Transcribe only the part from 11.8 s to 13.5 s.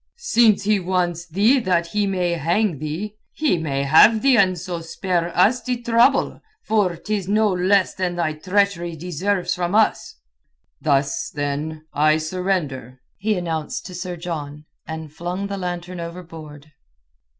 I surrender," he